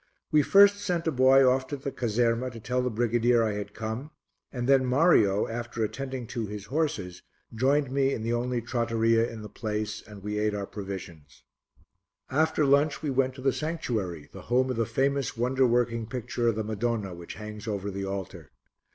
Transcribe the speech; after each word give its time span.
We 0.31 0.41
first 0.41 0.77
sent 0.77 1.05
a 1.05 1.11
boy 1.11 1.47
off 1.47 1.67
to 1.67 1.77
the 1.77 1.91
caserma 1.91 2.49
to 2.49 2.59
tell 2.59 2.81
the 2.81 2.89
brigadier 2.89 3.43
I 3.43 3.51
had 3.51 3.75
come, 3.75 4.09
and 4.51 4.67
then 4.67 4.83
Mario, 4.83 5.47
after 5.47 5.83
attending 5.83 6.25
to 6.25 6.47
his 6.47 6.65
horses, 6.65 7.21
joined 7.53 7.91
me 7.91 8.11
in 8.11 8.23
the 8.23 8.33
only 8.33 8.63
trattoria 8.63 9.29
in 9.31 9.43
the 9.43 9.47
place 9.47 10.01
and 10.01 10.23
we 10.23 10.39
ate 10.39 10.55
our 10.55 10.65
provisions. 10.65 11.43
After 12.31 12.65
lunch 12.65 13.03
we 13.03 13.11
went 13.11 13.35
to 13.35 13.41
the 13.41 13.53
sanctuary, 13.53 14.27
the 14.33 14.41
home 14.49 14.71
of 14.71 14.75
the 14.75 14.87
famous 14.87 15.37
wonder 15.37 15.67
working 15.67 16.07
picture 16.07 16.47
of 16.47 16.55
the 16.55 16.63
Madonna 16.63 17.13
which 17.13 17.35
hangs 17.35 17.67
over 17.67 17.91
the 17.91 18.05
altar. 18.05 18.49